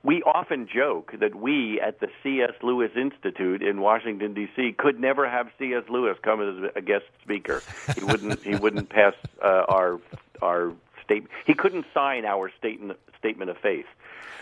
[0.03, 2.53] we often joke that we at the C.S.
[2.63, 4.75] Lewis Institute in Washington D.C.
[4.77, 5.83] could never have C.S.
[5.89, 7.61] Lewis come as a guest speaker.
[7.95, 9.13] He wouldn't he wouldn't pass
[9.43, 9.99] uh, our
[10.41, 10.73] our
[11.09, 11.31] statement.
[11.45, 13.87] He couldn't sign our statement statement of faith.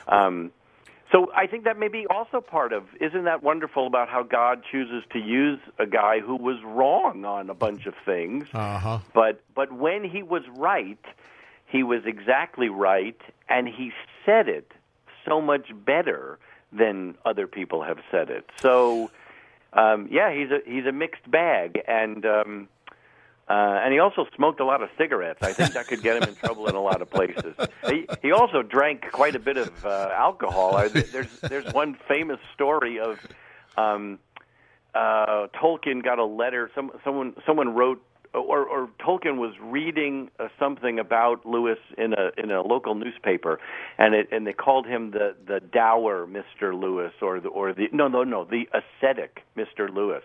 [0.07, 0.51] Um,
[1.11, 2.83] so I think that may be also part of.
[2.99, 7.49] Isn't that wonderful about how God chooses to use a guy who was wrong on
[7.49, 8.99] a bunch of things, uh-huh.
[9.13, 10.99] but but when he was right,
[11.65, 13.91] he was exactly right, and he
[14.25, 14.73] said it
[15.25, 16.39] so much better
[16.73, 18.49] than other people have said it.
[18.59, 19.09] So,
[19.71, 22.67] um, yeah, he's a he's a mixed bag, and um,
[23.49, 25.39] uh, and he also smoked a lot of cigarettes.
[25.41, 27.55] I think that could get him in trouble in a lot of places.
[27.87, 30.75] He, he also drank quite a bit of uh, alcohol.
[30.75, 33.19] I, there's there's one famous story of
[33.77, 34.19] um,
[34.93, 36.71] uh, Tolkien got a letter.
[36.75, 38.01] Some someone someone wrote.
[38.33, 43.59] Or, or Tolkien was reading uh, something about Lewis in a in a local newspaper,
[43.97, 47.87] and it and they called him the the dour Mister Lewis, or the or the
[47.93, 50.23] no no no the ascetic Mister Lewis,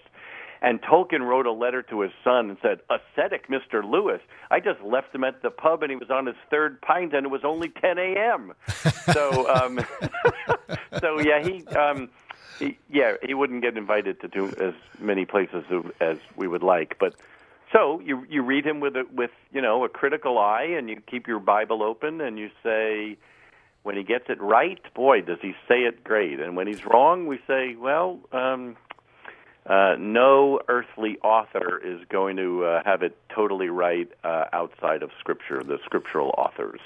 [0.63, 3.83] And Tolkien wrote a letter to his son and said, "Ascetic, Mr.
[3.83, 4.21] Lewis.
[4.49, 7.27] I just left him at the pub, and he was on his third pint, and
[7.27, 8.53] it was only 10 a.m."
[9.13, 9.81] so, um,
[11.01, 12.09] so yeah, he, um,
[12.61, 15.65] he, yeah, he wouldn't get invited to do as many places
[16.01, 17.15] as we would like, but.
[17.73, 21.01] So you you read him with a, with you know a critical eye, and you
[21.07, 23.17] keep your Bible open, and you say,
[23.83, 26.39] when he gets it right, boy, does he say it great.
[26.39, 28.77] And when he's wrong, we say, well, um,
[29.67, 35.11] uh, no earthly author is going to uh, have it totally right uh, outside of
[35.21, 36.81] Scripture, the scriptural authors.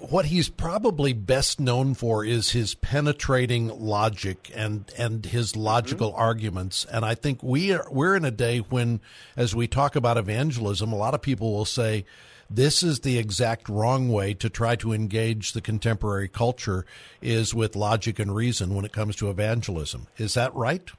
[0.00, 6.22] What he's probably best known for is his penetrating logic and and his logical mm-hmm.
[6.22, 6.86] arguments.
[6.90, 9.00] And I think we are we're in a day when,
[9.36, 12.06] as we talk about evangelism, a lot of people will say,
[12.48, 16.86] this is the exact wrong way to try to engage the contemporary culture
[17.20, 20.06] is with logic and reason when it comes to evangelism.
[20.16, 20.90] Is that right?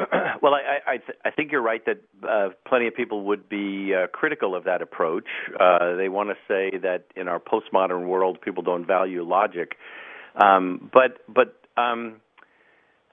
[0.42, 3.92] Well, I, I, th- I think you're right that uh, plenty of people would be
[3.94, 5.26] uh, critical of that approach.
[5.58, 9.76] Uh, they want to say that in our postmodern world, people don't value logic.
[10.40, 12.16] Um, but but um,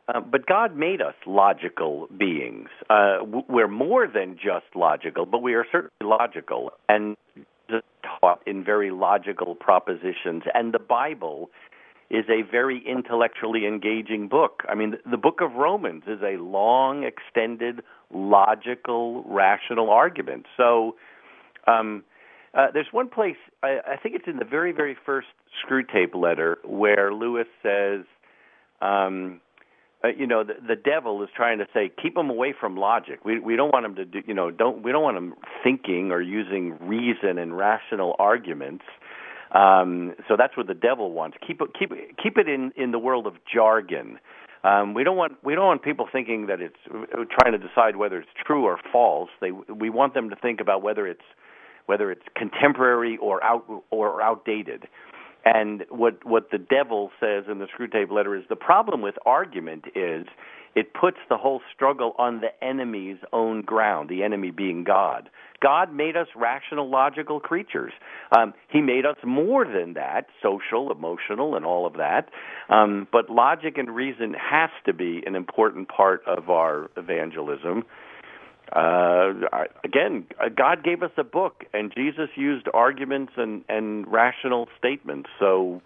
[0.08, 2.69] uh, but God made us logical beings.
[2.89, 3.17] Uh,
[3.50, 7.17] we're more than just logical, but we are certainly logical and
[8.21, 10.43] taught in very logical propositions.
[10.54, 11.50] And the Bible
[12.09, 14.63] is a very intellectually engaging book.
[14.69, 17.81] I mean, the book of Romans is a long, extended,
[18.13, 20.45] logical, rational argument.
[20.55, 20.95] So,
[21.67, 22.03] um,
[22.53, 25.27] uh, there's one place, I, I think it's in the very, very first
[25.63, 28.05] Screwtape letter, where Lewis says,
[28.81, 29.41] um,
[30.03, 33.25] uh, you know, the, the devil is trying to say, keep them away from logic.
[33.25, 36.11] We we don't want them to do, you know, don't we don't want them thinking
[36.11, 38.85] or using reason and rational arguments.
[39.51, 41.38] Um, so that's what the devil wants.
[41.45, 44.19] Keep it, keep keep it in in the world of jargon.
[44.63, 48.19] Um, we don't want we don't want people thinking that it's trying to decide whether
[48.19, 49.29] it's true or false.
[49.39, 51.21] They we want them to think about whether it's
[51.86, 54.88] whether it's contemporary or out or outdated.
[55.45, 59.86] And what what the devil says in the Screwtape letter is the problem with argument
[59.95, 60.25] is
[60.77, 65.27] it puts the whole struggle on the enemy's own ground, the enemy being God.
[65.59, 67.93] God made us rational, logical creatures.
[68.31, 72.29] Um, he made us more than that, social, emotional, and all of that.
[72.69, 77.83] Um, but logic and reason has to be an important part of our evangelism.
[78.71, 79.33] Uh,
[79.83, 85.27] again, God gave us a book, and Jesus used arguments and, and rational statements.
[85.39, 85.81] So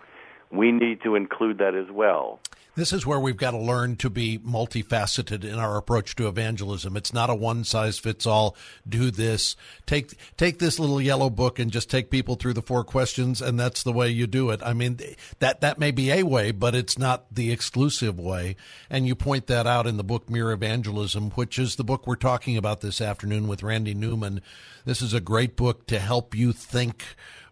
[0.51, 2.41] we need to include that as well.
[2.73, 6.95] This is where we've got to learn to be multifaceted in our approach to evangelism.
[6.95, 8.55] It's not a one size fits all.
[8.88, 9.57] Do this.
[9.86, 13.60] Take take this little yellow book and just take people through the four questions, and
[13.60, 14.62] that's the way you do it.
[14.63, 14.99] I mean,
[15.39, 18.55] that that may be a way, but it's not the exclusive way.
[18.89, 22.15] And you point that out in the book Mere Evangelism, which is the book we're
[22.15, 24.41] talking about this afternoon with Randy Newman.
[24.86, 27.03] This is a great book to help you think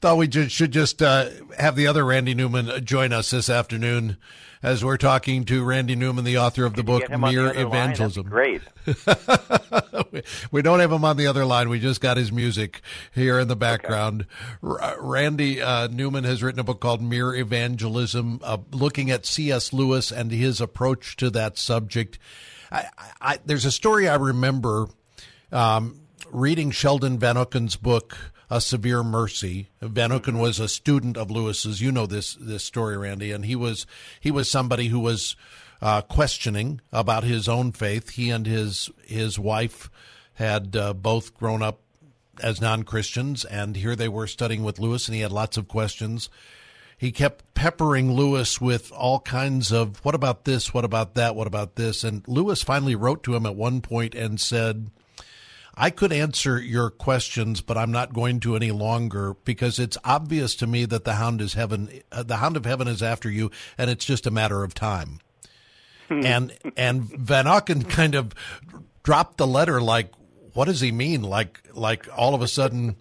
[0.00, 4.16] thought we just, should just uh, have the other Randy Newman join us this afternoon
[4.62, 8.28] as we're talking to Randy Newman, the author of the book Mere Evangelism.
[8.28, 8.60] Great.
[10.50, 11.68] we don't have him on the other line.
[11.68, 12.82] We just got his music
[13.14, 14.26] here in the background.
[14.62, 14.84] Okay.
[14.84, 19.72] R- Randy uh, Newman has written a book called Mere Evangelism, uh, looking at C.S.
[19.72, 22.18] Lewis and his approach to that subject.
[22.70, 22.86] I,
[23.20, 24.88] I, there's a story I remember
[25.52, 28.16] um, reading Sheldon Vanauken's book
[28.50, 29.70] a severe mercy.
[29.80, 31.80] Van Vanauken was a student of Lewis's.
[31.80, 33.86] You know this this story, Randy, and he was
[34.18, 35.36] he was somebody who was
[35.80, 38.10] uh, questioning about his own faith.
[38.10, 39.88] He and his his wife
[40.34, 41.80] had uh, both grown up
[42.42, 45.68] as non Christians, and here they were studying with Lewis, and he had lots of
[45.68, 46.28] questions.
[46.98, 51.46] He kept peppering Lewis with all kinds of what about this, what about that, what
[51.46, 54.90] about this, and Lewis finally wrote to him at one point and said
[55.74, 60.54] I could answer your questions, but I'm not going to any longer because it's obvious
[60.56, 62.02] to me that the hound is heaven.
[62.10, 65.20] Uh, the hound of heaven is after you, and it's just a matter of time.
[66.08, 66.26] Hmm.
[66.26, 68.34] and and Vanauken kind of
[69.04, 70.12] dropped the letter like,
[70.54, 71.22] what does he mean?
[71.22, 72.96] Like like all of a sudden.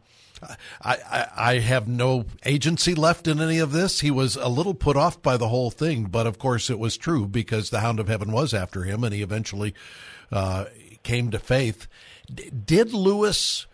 [0.82, 4.00] I, I, I have no agency left in any of this.
[4.00, 6.96] He was a little put off by the whole thing, but of course it was
[6.96, 9.74] true because the Hound of Heaven was after him, and he eventually
[10.32, 10.64] uh,
[11.04, 11.88] came to faith.
[12.30, 13.66] Did Lewis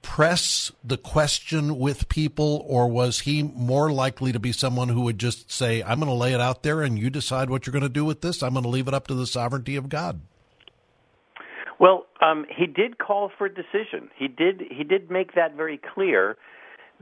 [0.00, 5.18] press the question with people, or was he more likely to be someone who would
[5.18, 7.82] just say, "I'm going to lay it out there, and you decide what you're going
[7.82, 8.42] to do with this.
[8.42, 10.20] I'm going to leave it up to the sovereignty of God."
[11.78, 14.10] Well, um, he did call for decision.
[14.16, 14.62] He did.
[14.70, 16.36] He did make that very clear,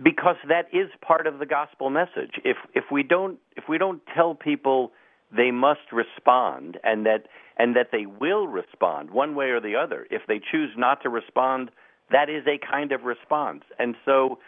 [0.03, 2.41] because that is part of the gospel message.
[2.45, 4.93] If if we don't if we don't tell people
[5.37, 7.27] they must respond and that
[7.57, 10.07] and that they will respond one way or the other.
[10.11, 11.71] If they choose not to respond,
[12.11, 13.63] that is a kind of response.
[13.79, 14.39] And so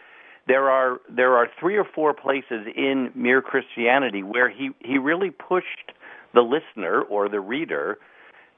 [0.47, 5.31] there are there are three or four places in Mere Christianity where he he really
[5.31, 5.93] pushed
[6.33, 7.97] the listener or the reader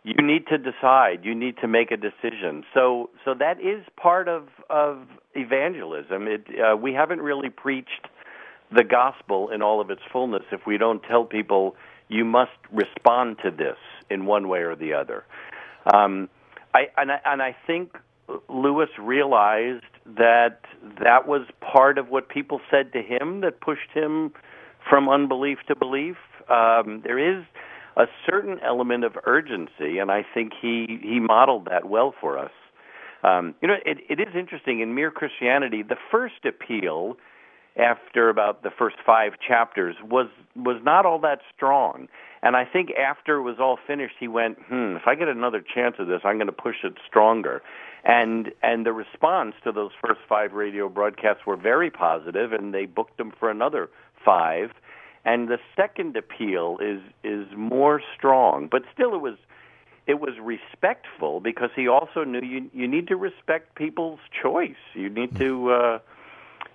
[0.03, 4.27] you need to decide you need to make a decision so so that is part
[4.27, 8.07] of of evangelism it uh, we haven't really preached
[8.75, 11.75] the gospel in all of its fullness if we don't tell people
[12.09, 13.77] you must respond to this
[14.11, 15.23] in one way or the other
[15.93, 16.29] um
[16.73, 17.97] i and i and i think
[18.49, 20.61] lewis realized that
[21.03, 24.31] that was part of what people said to him that pushed him
[24.89, 26.17] from unbelief to belief
[26.49, 27.43] um there is
[27.97, 32.51] a certain element of urgency, and I think he he modeled that well for us.
[33.23, 35.83] Um, you know, it, it is interesting in Mere Christianity.
[35.83, 37.17] The first appeal,
[37.75, 42.07] after about the first five chapters, was was not all that strong.
[42.43, 45.61] And I think after it was all finished, he went, "Hmm, if I get another
[45.61, 47.61] chance of this, I'm going to push it stronger."
[48.03, 52.85] And and the response to those first five radio broadcasts were very positive, and they
[52.85, 53.89] booked him for another
[54.25, 54.71] five
[55.25, 59.35] and the second appeal is is more strong, but still it was
[60.07, 64.81] it was respectful because he also knew you you need to respect people's choice.
[64.93, 65.99] You need to uh,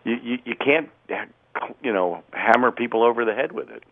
[0.06, 0.88] you, you you can't
[1.82, 3.82] you know hammer people over the head with it.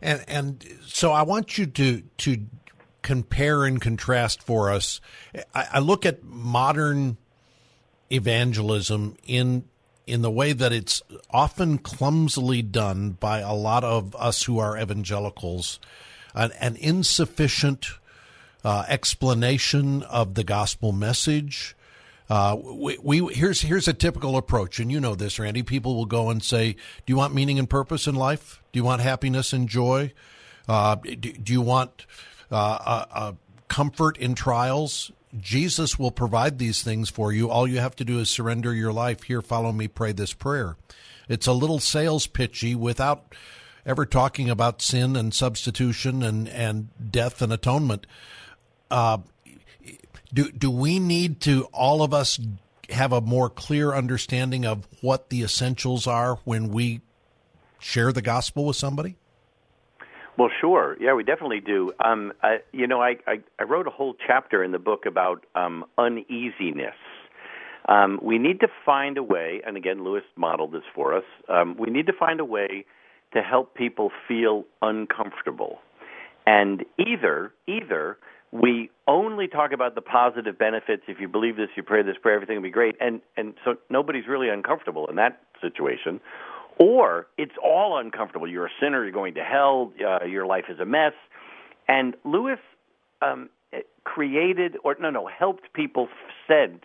[0.00, 2.46] And and so I want you to to
[3.02, 5.00] compare and contrast for us.
[5.54, 7.16] I, I look at modern
[8.10, 9.64] evangelism in
[10.06, 14.80] in the way that it's often clumsily done by a lot of us who are
[14.80, 15.80] evangelicals,
[16.34, 17.86] an, an insufficient
[18.64, 21.74] uh, explanation of the gospel message.
[22.28, 25.62] Uh, we, we, here's here's a typical approach, and you know this, Randy.
[25.62, 28.62] People will go and say, "Do you want meaning and purpose in life?
[28.72, 30.12] Do you want happiness and joy?
[30.68, 32.06] Uh, do, do, you want
[32.50, 33.32] uh,
[33.68, 35.12] comfort in trials?
[35.38, 37.50] Jesus will provide these things for you.
[37.50, 39.24] All you have to do is surrender your life.
[39.24, 40.76] Here, follow me, pray this prayer.
[41.28, 43.34] It's a little sales pitchy without
[43.84, 48.06] ever talking about sin and substitution and, and death and atonement.
[50.32, 52.38] Do, do we need to, all of us,
[52.90, 57.00] have a more clear understanding of what the essentials are when we
[57.78, 59.16] share the gospel with somebody?
[60.38, 60.96] Well, sure.
[61.00, 61.92] Yeah, we definitely do.
[62.04, 65.44] Um, I, you know, I, I, I wrote a whole chapter in the book about
[65.54, 66.94] um, uneasiness.
[67.88, 71.24] Um, we need to find a way, and again, Lewis modeled this for us.
[71.48, 72.84] Um, we need to find a way
[73.32, 75.78] to help people feel uncomfortable,
[76.46, 78.18] and either either
[78.60, 81.02] we only talk about the positive benefits.
[81.08, 83.76] If you believe this, you pray this prayer, everything will be great, and and so
[83.90, 86.20] nobody's really uncomfortable in that situation
[86.78, 88.46] or it's all uncomfortable.
[88.46, 89.02] You're a sinner.
[89.02, 89.92] You're going to hell.
[90.04, 91.12] Uh, your life is a mess.
[91.88, 92.58] And Lewis
[93.22, 93.48] um,
[94.04, 96.08] created, or no, no, helped people
[96.46, 96.82] sense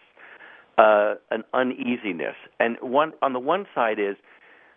[0.78, 2.36] uh, an uneasiness.
[2.60, 4.16] And one on the one side is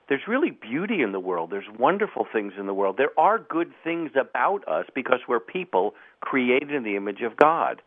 [0.09, 1.51] there's really beauty in the world.
[1.51, 2.97] There's wonderful things in the world.
[2.99, 7.81] There are good things about us because we're people created in the image of God.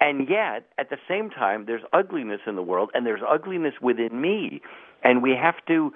[0.00, 4.20] And yet, at the same time, there's ugliness in the world, and there's ugliness within
[4.20, 4.62] me.
[5.04, 5.92] And we have to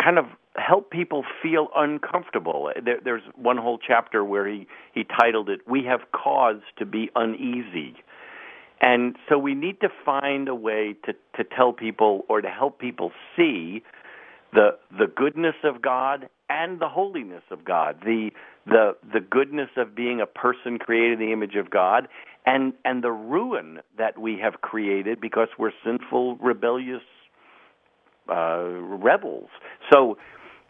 [0.00, 0.26] kind of
[0.56, 2.70] help people feel uncomfortable.
[2.84, 7.10] There, there's one whole chapter where he, he titled it, We Have Cause to Be
[7.16, 7.94] Uneasy.
[8.82, 12.78] And so we need to find a way to, to tell people or to help
[12.78, 13.82] people see
[14.52, 18.30] the, the goodness of God and the holiness of God, the,
[18.66, 22.08] the, the goodness of being a person created in the image of God,
[22.44, 27.02] and, and the ruin that we have created because we're sinful, rebellious
[28.28, 29.48] uh, rebels.
[29.92, 30.16] So,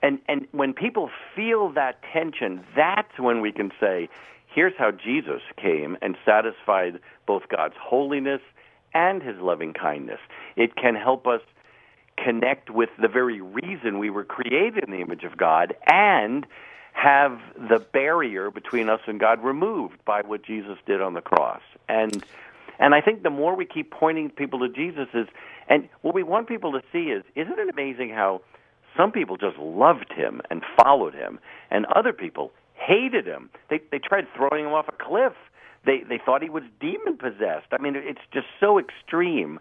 [0.02, 4.08] and and when people feel that tension, that's when we can say,
[4.54, 8.40] here's how Jesus came and satisfied both God's holiness
[8.94, 10.18] and His loving kindness.
[10.56, 11.40] It can help us
[12.22, 16.46] connect with the very reason we were created in the image of God and
[16.92, 21.62] have the barrier between us and God removed by what Jesus did on the cross.
[21.88, 22.24] And
[22.78, 25.26] and I think the more we keep pointing people to Jesus is
[25.68, 28.42] And what we want people to see is isn't it amazing how
[28.96, 31.38] some people just loved him and followed him,
[31.70, 33.50] and other people hated him.
[33.70, 35.32] They they tried throwing him off a cliff.
[35.84, 37.68] They they thought he was demon possessed.
[37.72, 39.60] I mean, it's just so extreme.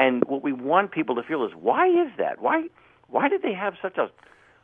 [0.00, 2.40] And what we want people to feel is why is that?
[2.40, 2.68] Why
[3.08, 4.10] why did they have such a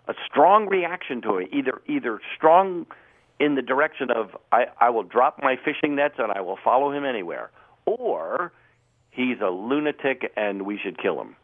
[0.09, 1.51] a strong reaction to it?
[1.53, 2.87] Either either strong
[3.39, 6.91] in the direction of I, I will drop my fishing nets and I will follow
[6.91, 7.51] him anywhere,
[7.85, 8.51] or
[9.11, 11.37] he's a lunatic and we should kill him.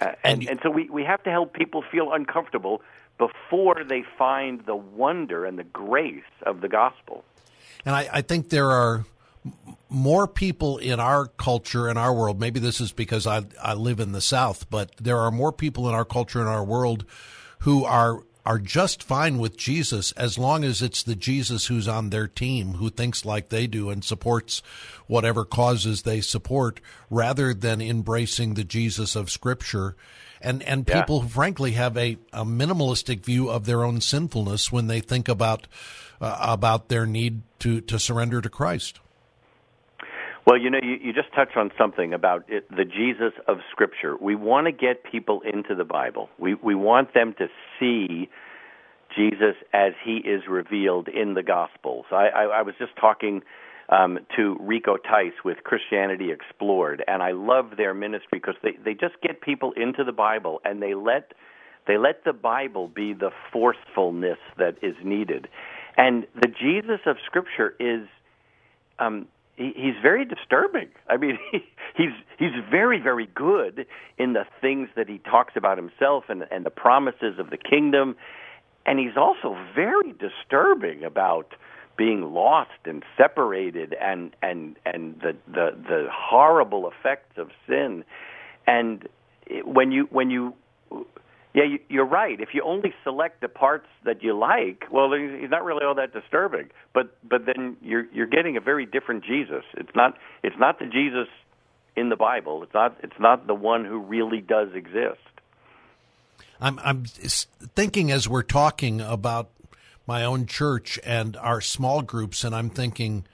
[0.00, 2.80] Uh, and, and, and so we, we have to help people feel uncomfortable
[3.18, 7.22] before they find the wonder and the grace of the gospel.
[7.84, 9.04] And I, I think there are
[9.94, 12.40] more people in our culture in our world.
[12.40, 15.88] Maybe this is because I I live in the South, but there are more people
[15.88, 17.04] in our culture in our world
[17.60, 22.10] who are are just fine with Jesus as long as it's the Jesus who's on
[22.10, 24.62] their team who thinks like they do and supports
[25.06, 29.96] whatever causes they support rather than embracing the Jesus of scripture
[30.42, 31.00] and and yeah.
[31.00, 35.66] people frankly have a, a minimalistic view of their own sinfulness when they think about
[36.20, 39.00] uh, about their need to to surrender to Christ
[40.46, 44.16] well, you know, you, you just touched on something about it, the Jesus of Scripture.
[44.20, 46.28] We want to get people into the Bible.
[46.38, 47.46] We we want them to
[47.80, 48.28] see
[49.16, 52.06] Jesus as He is revealed in the Gospels.
[52.10, 53.42] I, I, I was just talking
[53.88, 58.92] um, to Rico Tice with Christianity Explored, and I love their ministry because they they
[58.92, 61.32] just get people into the Bible and they let
[61.86, 65.48] they let the Bible be the forcefulness that is needed,
[65.96, 68.06] and the Jesus of Scripture is.
[68.98, 69.26] Um,
[69.56, 70.88] he, he's very disturbing.
[71.08, 71.64] I mean, he,
[71.96, 73.86] he's he's very very good
[74.18, 78.16] in the things that he talks about himself and and the promises of the kingdom,
[78.86, 81.54] and he's also very disturbing about
[81.96, 88.04] being lost and separated and and and the the the horrible effects of sin,
[88.66, 89.08] and
[89.64, 90.54] when you when you
[91.54, 92.40] yeah, you're right.
[92.40, 96.12] If you only select the parts that you like, well, he's not really all that
[96.12, 96.70] disturbing.
[96.92, 99.62] But but then you're you're getting a very different Jesus.
[99.74, 101.28] It's not it's not the Jesus
[101.96, 102.64] in the Bible.
[102.64, 105.20] It's not it's not the one who really does exist.
[106.60, 109.50] I'm I'm thinking as we're talking about
[110.08, 113.26] my own church and our small groups, and I'm thinking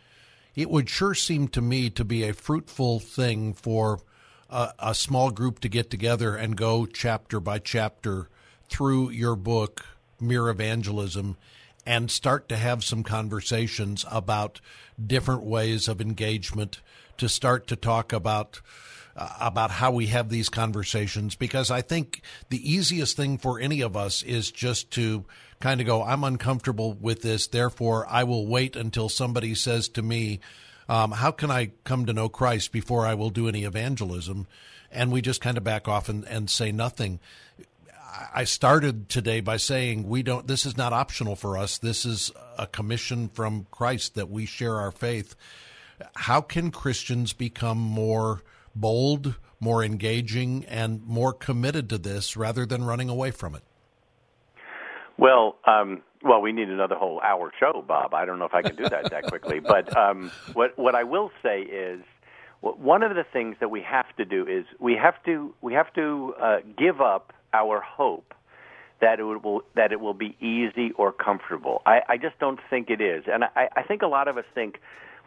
[0.54, 4.00] it would sure seem to me to be a fruitful thing for
[4.50, 8.28] a, small group to get together and go chapter by chapter
[8.68, 9.84] through your book,
[10.20, 11.36] Mere Evangelism,
[11.86, 14.60] and start to have some conversations about
[15.04, 16.80] different ways of engagement,
[17.16, 18.60] to start to talk about
[19.16, 21.34] uh, about how we have these conversations.
[21.34, 25.24] Because I think the easiest thing for any of us is just to
[25.60, 30.02] kind of go I'm uncomfortable with this therefore I will wait until somebody says to
[30.02, 30.40] me
[30.90, 34.48] um, how can I come to know Christ before I will do any evangelism?
[34.90, 37.20] And we just kind of back off and, and say nothing.
[38.34, 40.48] I started today by saying we don't.
[40.48, 41.78] This is not optional for us.
[41.78, 45.36] This is a commission from Christ that we share our faith.
[46.16, 48.42] How can Christians become more
[48.74, 53.62] bold, more engaging, and more committed to this rather than running away from it?
[55.16, 58.14] Well, um, well, we need another whole hour show, Bob.
[58.14, 61.04] I don't know if I can do that that quickly, but um, what what I
[61.04, 62.02] will say is
[62.60, 65.92] one of the things that we have to do is we have to we have
[65.94, 68.34] to uh, give up our hope
[69.00, 71.82] that it will that it will be easy or comfortable.
[71.86, 74.44] I, I just don't think it is, and I, I think a lot of us
[74.54, 74.80] think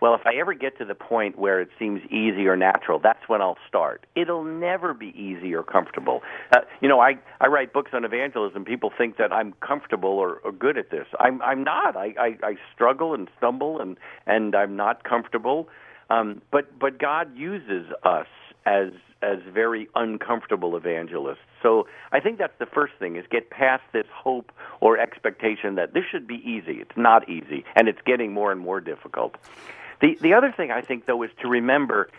[0.03, 3.29] well, if I ever get to the point where it seems easy or natural, that's
[3.29, 4.05] when I'll start.
[4.17, 6.19] It'll never be easy or comfortable.
[6.53, 8.65] Uh, you know, I I write books on evangelism.
[8.65, 11.07] People think that I'm comfortable or, or good at this.
[11.21, 11.95] I'm I'm not.
[11.95, 13.95] I, I I struggle and stumble and
[14.25, 15.69] and I'm not comfortable.
[16.09, 18.27] Um, but but God uses us
[18.65, 18.89] as
[19.21, 21.47] as very uncomfortable evangelists.
[21.61, 24.51] So I think that's the first thing is get past this hope
[24.81, 26.81] or expectation that this should be easy.
[26.81, 29.37] It's not easy and it's getting more and more difficult.
[30.03, 32.09] The the other thing I think though is to remember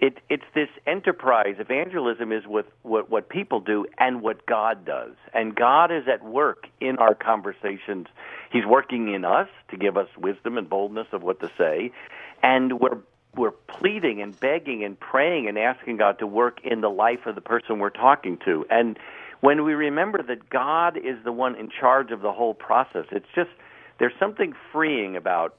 [0.00, 1.56] it it's this enterprise.
[1.58, 5.12] Evangelism is what, what what people do and what God does.
[5.34, 8.06] And God is at work in our conversations.
[8.50, 11.92] He's working in us to give us wisdom and boldness of what to say.
[12.42, 12.98] And we're
[13.36, 17.34] we're pleading and begging and praying and asking God to work in the life of
[17.34, 18.64] the person we're talking to.
[18.70, 18.98] And
[19.40, 23.28] when we remember that God is the one in charge of the whole process, it's
[23.34, 23.50] just
[23.98, 25.54] there's something freeing about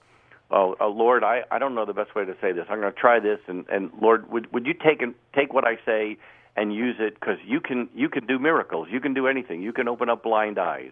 [0.51, 2.65] oh, oh Lord, I, I don't know the best way to say this.
[2.69, 5.65] I'm going to try this, and, and Lord, would would you take and take what
[5.65, 6.17] I say
[6.55, 7.15] and use it?
[7.19, 10.23] Because you can you can do miracles, you can do anything, you can open up
[10.23, 10.91] blind eyes,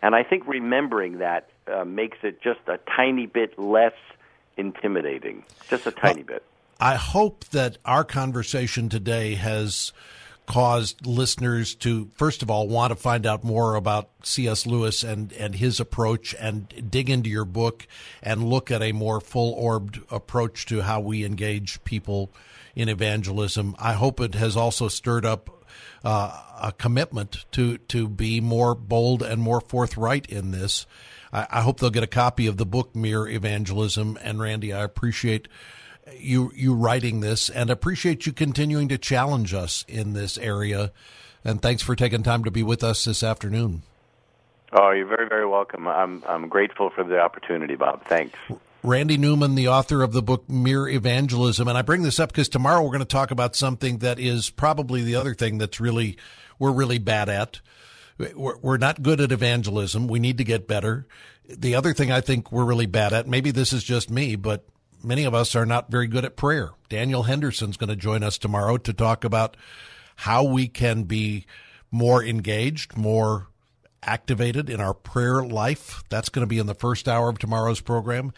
[0.00, 3.94] and I think remembering that uh, makes it just a tiny bit less
[4.56, 6.44] intimidating, just a tiny well, bit.
[6.80, 9.92] I hope that our conversation today has
[10.46, 14.66] caused listeners to, first of all, want to find out more about C.S.
[14.66, 17.86] Lewis and, and his approach and dig into your book
[18.22, 22.32] and look at a more full orbed approach to how we engage people
[22.74, 23.76] in evangelism.
[23.78, 25.64] I hope it has also stirred up
[26.04, 30.86] uh, a commitment to, to be more bold and more forthright in this.
[31.32, 34.18] I, I hope they'll get a copy of the book Mere Evangelism.
[34.22, 35.48] And Randy, I appreciate
[36.16, 40.92] you you writing this and appreciate you continuing to challenge us in this area.
[41.44, 43.82] And thanks for taking time to be with us this afternoon.
[44.72, 45.86] Oh, you're very very welcome.
[45.86, 48.04] I'm I'm grateful for the opportunity, Bob.
[48.06, 48.38] Thanks.
[48.84, 52.48] Randy Newman, the author of the book Mere Evangelism, and I bring this up because
[52.48, 56.16] tomorrow we're going to talk about something that is probably the other thing that's really
[56.58, 57.60] we're really bad at.
[58.34, 60.08] We're, we're not good at evangelism.
[60.08, 61.06] We need to get better.
[61.48, 64.64] The other thing I think we're really bad at, maybe this is just me, but
[65.04, 66.70] many of us are not very good at prayer.
[66.88, 69.56] Daniel Henderson's going to join us tomorrow to talk about
[70.16, 71.46] how we can be
[71.90, 73.48] more engaged, more
[74.02, 76.02] activated in our prayer life.
[76.08, 78.32] That's going to be in the first hour of tomorrow's program.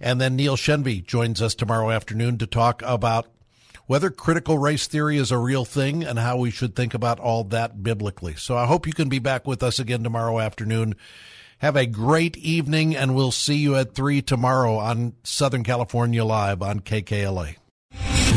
[0.00, 3.28] And then Neil Shenvi joins us tomorrow afternoon to talk about
[3.86, 7.44] whether critical race theory is a real thing and how we should think about all
[7.44, 8.34] that biblically.
[8.36, 10.94] So I hope you can be back with us again tomorrow afternoon.
[11.60, 16.62] Have a great evening, and we'll see you at 3 tomorrow on Southern California Live
[16.62, 17.56] on KKLA.